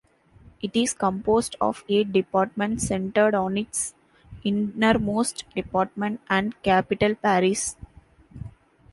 [0.63, 3.93] It is composed of eight departments centered on its
[4.43, 7.75] innermost department and capital, Paris.